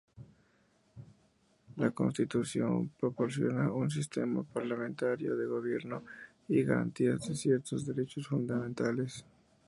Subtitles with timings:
[1.75, 6.01] La constitución proporciona un sistema parlamentario de gobierno
[6.47, 9.23] y garantías de ciertos derechos fundamentales.